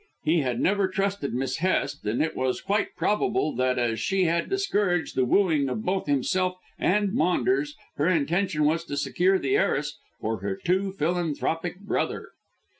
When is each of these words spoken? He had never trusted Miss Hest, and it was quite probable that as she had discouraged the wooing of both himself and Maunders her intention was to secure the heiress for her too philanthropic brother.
He 0.23 0.39
had 0.39 0.59
never 0.59 0.87
trusted 0.87 1.35
Miss 1.35 1.57
Hest, 1.57 2.03
and 2.07 2.23
it 2.23 2.35
was 2.35 2.59
quite 2.59 2.95
probable 2.95 3.53
that 3.57 3.77
as 3.77 3.99
she 3.99 4.23
had 4.23 4.49
discouraged 4.49 5.15
the 5.15 5.25
wooing 5.25 5.69
of 5.69 5.83
both 5.83 6.07
himself 6.07 6.57
and 6.79 7.13
Maunders 7.13 7.75
her 7.97 8.07
intention 8.07 8.65
was 8.65 8.83
to 8.85 8.97
secure 8.97 9.37
the 9.37 9.55
heiress 9.55 9.99
for 10.19 10.37
her 10.39 10.55
too 10.55 10.91
philanthropic 10.91 11.81
brother. 11.81 12.29